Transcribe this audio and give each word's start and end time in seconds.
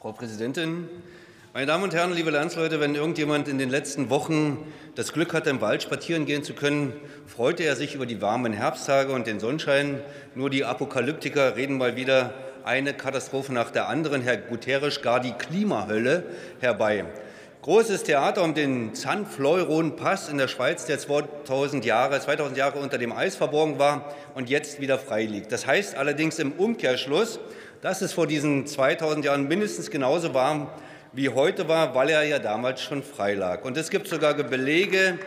Frau 0.00 0.12
Präsidentin, 0.12 0.88
meine 1.52 1.66
Damen 1.66 1.84
und 1.84 1.92
Herren, 1.92 2.14
liebe 2.14 2.30
Landsleute, 2.30 2.80
wenn 2.80 2.94
irgendjemand 2.94 3.48
in 3.48 3.58
den 3.58 3.68
letzten 3.68 4.08
Wochen 4.08 4.72
das 4.94 5.12
Glück 5.12 5.34
hatte, 5.34 5.50
im 5.50 5.60
Wald 5.60 5.82
spazieren 5.82 6.24
gehen 6.24 6.42
zu 6.42 6.54
können, 6.54 6.94
freute 7.26 7.64
er 7.64 7.76
sich 7.76 7.94
über 7.94 8.06
die 8.06 8.22
warmen 8.22 8.54
Herbsttage 8.54 9.12
und 9.12 9.26
den 9.26 9.40
Sonnenschein. 9.40 10.00
Nur 10.34 10.48
die 10.48 10.64
Apokalyptiker 10.64 11.54
reden 11.54 11.76
mal 11.76 11.96
wieder 11.96 12.32
eine 12.64 12.94
Katastrophe 12.94 13.52
nach 13.52 13.70
der 13.72 13.90
anderen, 13.90 14.22
Herr 14.22 14.38
Guterres 14.38 15.02
gar 15.02 15.20
die 15.20 15.32
Klimahölle 15.32 16.24
herbei. 16.60 17.04
Großes 17.60 18.04
Theater 18.04 18.42
um 18.42 18.54
den 18.54 18.94
Zanfleuron-Pass 18.94 20.30
in 20.30 20.38
der 20.38 20.48
Schweiz, 20.48 20.86
der 20.86 20.98
2000 20.98 21.84
Jahre, 21.84 22.18
2000 22.18 22.56
Jahre 22.56 22.78
unter 22.78 22.96
dem 22.96 23.12
Eis 23.12 23.36
verborgen 23.36 23.78
war 23.78 24.14
und 24.34 24.48
jetzt 24.48 24.80
wieder 24.80 24.98
frei 24.98 25.24
liegt. 25.24 25.52
Das 25.52 25.66
heißt 25.66 25.94
allerdings 25.94 26.38
im 26.38 26.52
Umkehrschluss, 26.52 27.38
dass 27.82 28.02
es 28.02 28.12
vor 28.12 28.26
diesen 28.26 28.66
2000 28.66 29.24
Jahren 29.24 29.48
mindestens 29.48 29.90
genauso 29.90 30.34
warm 30.34 30.68
wie 31.12 31.28
heute 31.28 31.68
war, 31.68 31.94
weil 31.94 32.10
er 32.10 32.22
ja 32.22 32.38
damals 32.38 32.82
schon 32.82 33.02
frei 33.02 33.34
lag. 33.34 33.64
Und 33.64 33.76
es 33.76 33.90
gibt 33.90 34.06
sogar 34.06 34.34
Belege, 34.34 35.18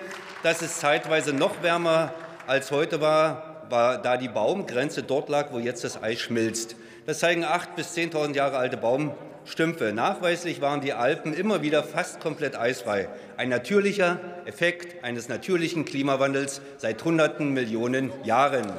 dass 0.43 0.62
es 0.62 0.79
zeitweise 0.79 1.34
noch 1.34 1.62
wärmer 1.62 2.13
als 2.48 2.71
heute 2.71 3.02
war, 3.02 3.66
war 3.70 4.02
da 4.02 4.17
die 4.17 4.27
Baumgrenze 4.27 5.03
dort 5.03 5.29
lag, 5.29 5.52
wo 5.52 5.59
jetzt 5.59 5.84
das 5.84 6.02
Eis 6.02 6.20
schmilzt. 6.20 6.76
Das 7.05 7.20
zeigen 7.20 7.43
8.000 7.43 7.76
bis 7.76 7.95
10.000 7.95 8.35
Jahre 8.35 8.57
alte 8.57 8.77
Baumgrenzen. 8.77 9.34
Stümpfe. 9.45 9.91
Nachweislich 9.93 10.62
waren 10.62 10.81
die 10.81 10.93
Alpen 10.93 11.34
immer 11.34 11.62
wieder 11.62 11.84
fast 11.84 12.20
komplett 12.21 12.55
eisfrei. 12.55 13.09
Ein 13.35 13.49
natürlicher 13.49 14.20
Effekt 14.46 15.04
eines 15.04 15.27
natürlichen 15.27 15.85
Klimawandels 15.85 16.62
seit 16.77 17.04
Hunderten 17.04 17.51
Millionen 17.54 18.12
Jahren. 18.24 18.71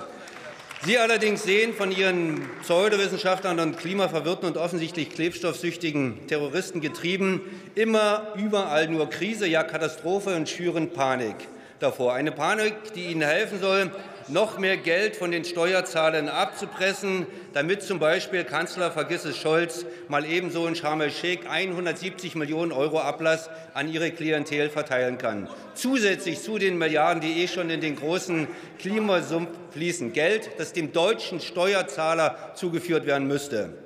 Sie 0.86 0.98
allerdings 0.98 1.42
sehen 1.44 1.72
von 1.72 1.90
Ihren 1.90 2.42
Pseudowissenschaftlern 2.60 3.58
und 3.58 3.78
klimaverwirrten 3.78 4.46
und 4.48 4.58
offensichtlich 4.58 5.08
klebstoffsüchtigen 5.08 6.26
Terroristen 6.26 6.82
getrieben 6.82 7.40
immer 7.74 8.34
überall 8.36 8.88
nur 8.88 9.08
Krise, 9.08 9.46
ja 9.46 9.62
Katastrophe 9.62 10.36
und 10.36 10.46
schüren 10.46 10.90
Panik 10.90 11.36
davor. 11.80 12.14
Eine 12.14 12.32
Panik, 12.32 12.92
die 12.94 13.06
Ihnen 13.06 13.22
helfen 13.22 13.60
soll, 13.60 13.90
noch 14.28 14.58
mehr 14.58 14.76
Geld 14.76 15.16
von 15.16 15.30
den 15.30 15.44
Steuerzahlern 15.44 16.28
abzupressen, 16.28 17.26
damit 17.52 17.82
zum 17.82 17.98
Beispiel 17.98 18.44
Kanzler 18.44 18.90
vergiss 18.90 19.24
es 19.24 19.36
Scholz 19.36 19.84
mal 20.08 20.24
ebenso 20.24 20.66
in 20.66 20.74
Sharm 20.74 21.00
el-Sheikh 21.00 21.46
170 21.48 22.34
Millionen 22.34 22.72
Euro 22.72 23.00
Ablass 23.00 23.50
an 23.74 23.92
ihre 23.92 24.10
Klientel 24.10 24.70
verteilen 24.70 25.18
kann. 25.18 25.48
Zusätzlich 25.74 26.40
zu 26.40 26.58
den 26.58 26.78
Milliarden, 26.78 27.20
die 27.20 27.42
eh 27.42 27.48
schon 27.48 27.70
in 27.70 27.80
den 27.80 27.96
großen 27.96 28.48
Klimasumpf 28.78 29.50
fließen. 29.72 30.12
Geld, 30.12 30.50
das 30.58 30.72
dem 30.72 30.92
deutschen 30.92 31.40
Steuerzahler 31.40 32.52
zugeführt 32.54 33.06
werden 33.06 33.26
müsste. 33.26 33.83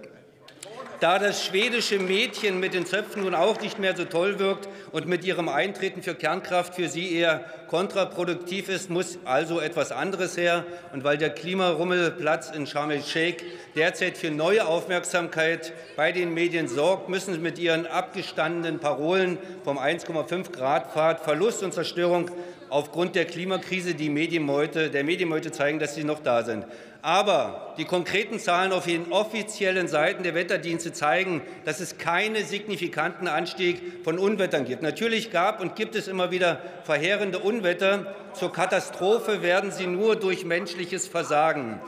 Da 1.01 1.21
das 1.21 1.45
schwedische 1.45 2.01
Mädchen 2.01 2.59
mit 2.59 2.75
den 2.75 2.85
Zöpfen 2.85 3.23
nun 3.23 3.33
auch 3.33 3.61
nicht 3.61 3.79
mehr 3.79 3.97
so 3.97 4.05
toll 4.05 4.41
wirkt 4.41 4.69
und 4.91 5.07
mit 5.07 5.25
ihrem 5.25 5.49
Eintreten 5.49 6.03
für 6.03 6.17
Kernkraft 6.17 6.75
für 6.75 6.89
sie 6.89 7.15
eher 7.15 7.45
kontraproduktiv 7.69 8.69
ist, 8.69 8.91
muss 8.91 9.17
also 9.25 9.61
etwas 9.61 9.93
anderes 9.93 10.37
her. 10.37 10.65
Und 10.93 11.05
weil 11.05 11.17
der 11.17 11.31
Klimarummelplatz 11.31 12.51
in 12.51 12.67
Sharm 12.67 12.91
el-Sheikh 12.91 13.45
derzeit 13.77 14.19
für 14.19 14.33
neue 14.33 14.67
Aufmerksamkeit 14.67 15.73
bei 15.95 16.11
den 16.11 16.35
Medien 16.35 16.67
sorgt, 16.67 17.09
müssen 17.09 17.33
sie 17.33 17.41
mit 17.41 17.61
ihren 17.61 17.87
abgestandenen 17.87 18.81
Parolen 18.81 19.39
vom 19.63 19.79
1,5 19.79 20.51
Grad 20.51 20.93
Pfad 20.93 21.21
Verlust 21.21 21.63
und 21.63 21.75
Zerstörung 21.75 22.29
aufgrund 22.71 23.15
der 23.15 23.25
Klimakrise 23.25 23.95
die 23.95 24.11
Medienmeute, 24.11 24.91
der 24.91 25.05
Medienmeute 25.05 25.53
zeigen, 25.53 25.79
dass 25.79 25.95
sie 25.95 26.05
noch 26.05 26.21
da 26.21 26.43
sind. 26.43 26.65
Aber 27.01 27.75
die 27.79 27.85
konkreten 27.85 28.39
Zahlen 28.39 28.73
auf 28.73 28.87
den 28.87 29.13
offiziellen 29.13 29.87
Seiten 29.87 30.25
der 30.25 30.35
Wetterdienste 30.35 30.93
zeigen, 30.93 31.43
dass 31.65 31.79
es 31.79 31.99
keinen 31.99 32.45
signifikanten 32.45 33.29
Anstieg 33.29 33.81
von 34.03 34.19
Unwettern 34.19 34.65
gibt. 34.65 34.83
Natürlich 34.83 35.31
gab 35.31 35.61
und 35.61 35.77
gibt 35.77 35.95
es 35.95 36.09
immer 36.09 36.31
wieder 36.33 36.61
verheerende 36.83 37.39
Unwetter. 37.39 38.15
Zur 38.35 38.53
Katastrophe 38.53 39.43
werden 39.43 39.71
sie 39.71 39.87
nur 39.87 40.17
durch 40.17 40.45
menschliches 40.45 41.07
Versagen. 41.07 41.81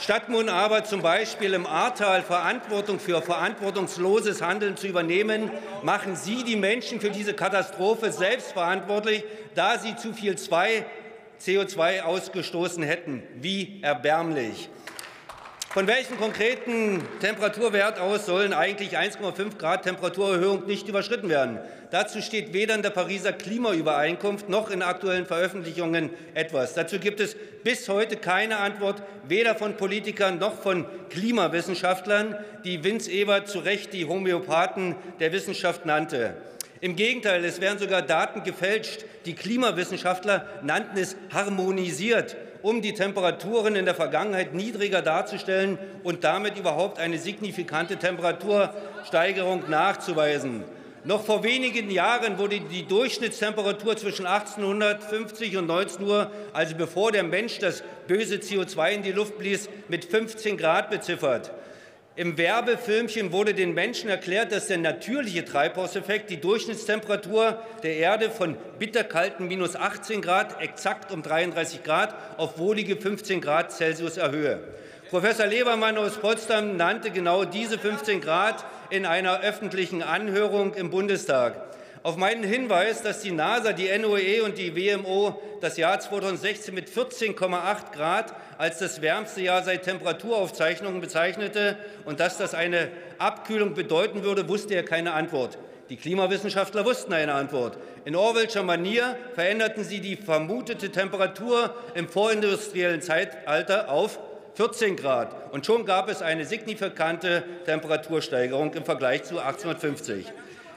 Statt 0.00 0.30
nun 0.30 0.48
aber 0.48 0.84
zum 0.84 1.02
Beispiel 1.02 1.52
im 1.52 1.66
Ahrtal 1.66 2.22
Verantwortung 2.22 2.98
für 2.98 3.20
verantwortungsloses 3.20 4.40
Handeln 4.40 4.78
zu 4.78 4.86
übernehmen, 4.86 5.50
machen 5.82 6.16
Sie 6.16 6.42
die 6.42 6.56
Menschen 6.56 7.02
für 7.02 7.10
diese 7.10 7.34
Katastrophe 7.34 8.10
selbst 8.10 8.52
verantwortlich, 8.52 9.24
da 9.54 9.78
sie 9.78 9.94
zu 9.96 10.14
viel 10.14 10.36
CO2 10.36 12.00
ausgestoßen 12.00 12.82
hätten. 12.82 13.22
Wie 13.34 13.80
erbärmlich. 13.82 14.70
Von 15.72 15.86
welchem 15.86 16.18
konkreten 16.18 17.00
Temperaturwert 17.20 18.00
aus 18.00 18.26
sollen 18.26 18.52
eigentlich 18.52 18.98
1,5 18.98 19.56
Grad 19.56 19.84
Temperaturerhöhung 19.84 20.66
nicht 20.66 20.88
überschritten 20.88 21.28
werden? 21.28 21.60
Dazu 21.92 22.20
steht 22.22 22.52
weder 22.52 22.74
in 22.74 22.82
der 22.82 22.90
Pariser 22.90 23.32
Klimaübereinkunft 23.32 24.48
noch 24.48 24.72
in 24.72 24.82
aktuellen 24.82 25.26
Veröffentlichungen 25.26 26.10
etwas. 26.34 26.74
Dazu 26.74 26.98
gibt 26.98 27.20
es 27.20 27.36
bis 27.62 27.88
heute 27.88 28.16
keine 28.16 28.56
Antwort, 28.56 29.00
weder 29.28 29.54
von 29.54 29.76
Politikern 29.76 30.40
noch 30.40 30.60
von 30.60 30.86
Klimawissenschaftlern, 31.08 32.36
die 32.64 32.82
Vince 32.82 33.08
Ebert 33.08 33.46
zu 33.46 33.60
Recht 33.60 33.92
die 33.92 34.06
Homöopathen 34.06 34.96
der 35.20 35.32
Wissenschaft 35.32 35.86
nannte. 35.86 36.34
Im 36.80 36.96
Gegenteil, 36.96 37.44
es 37.44 37.60
werden 37.60 37.78
sogar 37.78 38.02
Daten 38.02 38.42
gefälscht. 38.42 39.04
Die 39.24 39.36
Klimawissenschaftler 39.36 40.48
nannten 40.62 40.98
es 40.98 41.14
harmonisiert 41.32 42.34
um 42.62 42.82
die 42.82 42.94
Temperaturen 42.94 43.76
in 43.76 43.84
der 43.84 43.94
Vergangenheit 43.94 44.54
niedriger 44.54 45.02
darzustellen 45.02 45.78
und 46.02 46.24
damit 46.24 46.58
überhaupt 46.58 46.98
eine 46.98 47.18
signifikante 47.18 47.96
Temperatursteigerung 47.96 49.68
nachzuweisen. 49.68 50.64
Noch 51.02 51.24
vor 51.24 51.42
wenigen 51.42 51.90
Jahren 51.90 52.38
wurde 52.38 52.60
die 52.60 52.86
Durchschnittstemperatur 52.86 53.96
zwischen 53.96 54.26
1850 54.26 55.56
und 55.56 55.66
19 55.66 56.04
Uhr, 56.04 56.30
also 56.52 56.76
bevor 56.76 57.10
der 57.10 57.22
Mensch 57.22 57.58
das 57.58 57.82
böse 58.06 58.36
CO2 58.36 58.90
in 58.90 59.02
die 59.02 59.12
Luft 59.12 59.38
blies, 59.38 59.70
mit 59.88 60.04
15 60.04 60.58
Grad 60.58 60.90
beziffert. 60.90 61.52
Im 62.20 62.36
Werbefilmchen 62.36 63.32
wurde 63.32 63.54
den 63.54 63.72
Menschen 63.72 64.10
erklärt, 64.10 64.52
dass 64.52 64.66
der 64.66 64.76
natürliche 64.76 65.42
Treibhauseffekt 65.42 66.28
die 66.28 66.38
Durchschnittstemperatur 66.38 67.62
der 67.82 67.96
Erde 67.96 68.28
von 68.28 68.58
bitterkalten 68.78 69.48
minus 69.48 69.74
18 69.74 70.20
Grad 70.20 70.60
exakt 70.60 71.12
um 71.12 71.22
33 71.22 71.82
Grad 71.82 72.14
auf 72.36 72.58
wohlige 72.58 72.98
15 72.98 73.40
Grad 73.40 73.72
Celsius 73.72 74.18
erhöhe. 74.18 74.60
Professor 75.08 75.46
Lebermann 75.46 75.96
aus 75.96 76.18
Potsdam 76.18 76.76
nannte 76.76 77.10
genau 77.10 77.46
diese 77.46 77.78
15 77.78 78.20
Grad 78.20 78.66
in 78.90 79.06
einer 79.06 79.40
öffentlichen 79.40 80.02
Anhörung 80.02 80.74
im 80.74 80.90
Bundestag. 80.90 81.54
Auf 82.02 82.16
meinen 82.16 82.44
Hinweis, 82.44 83.02
dass 83.02 83.20
die 83.20 83.30
NASA, 83.30 83.74
die 83.74 83.86
NOE 83.98 84.42
und 84.42 84.56
die 84.56 84.74
WMO 84.74 85.38
das 85.60 85.76
Jahr 85.76 86.00
2016 86.00 86.74
mit 86.74 86.88
14,8 86.88 87.92
Grad 87.92 88.34
als 88.56 88.78
das 88.78 89.02
wärmste 89.02 89.42
Jahr 89.42 89.62
seit 89.62 89.82
Temperaturaufzeichnungen 89.82 91.02
bezeichnete 91.02 91.76
und 92.06 92.18
dass 92.18 92.38
das 92.38 92.54
eine 92.54 92.88
Abkühlung 93.18 93.74
bedeuten 93.74 94.22
würde, 94.22 94.48
wusste 94.48 94.74
er 94.74 94.82
keine 94.82 95.12
Antwort. 95.12 95.58
Die 95.90 95.96
Klimawissenschaftler 95.96 96.86
wussten 96.86 97.12
eine 97.12 97.34
Antwort. 97.34 97.76
In 98.06 98.16
Orwellscher 98.16 98.62
Manier 98.62 99.18
veränderten 99.34 99.84
sie 99.84 100.00
die 100.00 100.16
vermutete 100.16 100.90
Temperatur 100.90 101.74
im 101.94 102.08
vorindustriellen 102.08 103.02
Zeitalter 103.02 103.90
auf 103.90 104.18
14 104.54 104.96
Grad. 104.96 105.52
Und 105.52 105.66
schon 105.66 105.84
gab 105.84 106.08
es 106.08 106.22
eine 106.22 106.46
signifikante 106.46 107.42
Temperatursteigerung 107.66 108.72
im 108.72 108.86
Vergleich 108.86 109.24
zu 109.24 109.38
1850. 109.38 110.24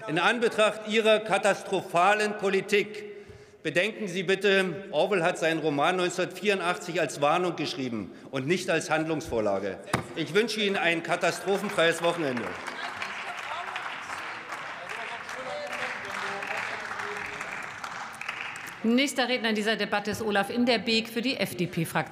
In 0.07 0.19
Anbetracht 0.19 0.89
Ihrer 0.89 1.19
katastrophalen 1.19 2.37
Politik 2.37 3.05
bedenken 3.63 4.09
Sie 4.09 4.23
bitte, 4.23 4.87
Orwell 4.91 5.23
hat 5.23 5.37
seinen 5.37 5.59
Roman 5.59 5.97
1984 5.97 6.99
als 6.99 7.21
Warnung 7.21 7.55
geschrieben 7.55 8.11
und 8.29 8.45
nicht 8.45 8.69
als 8.69 8.89
Handlungsvorlage. 8.89 9.77
Ich 10.17 10.33
wünsche 10.33 10.59
Ihnen 10.59 10.75
ein 10.75 11.03
katastrophenfreies 11.03 12.03
Wochenende. 12.03 12.43
Nächster 18.83 19.29
Redner 19.29 19.49
in 19.49 19.55
dieser 19.55 19.77
Debatte 19.77 20.11
ist 20.11 20.21
Olaf 20.21 20.49
Inderbeek 20.49 21.07
für 21.07 21.21
die 21.21 21.37
FDP-Fraktion. 21.37 22.11